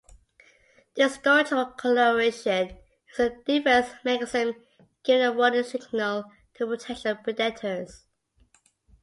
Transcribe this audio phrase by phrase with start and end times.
[0.95, 2.75] This structural coloration
[3.13, 4.55] is a defense mechanism,
[5.03, 6.23] giving a warning signal
[6.55, 8.03] to potential predators.